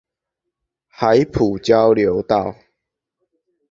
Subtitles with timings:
[0.87, 2.55] 海埔交流道